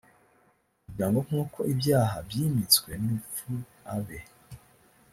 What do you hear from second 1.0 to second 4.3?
ngo nk uko ibyaha byimitswe n urupfu abe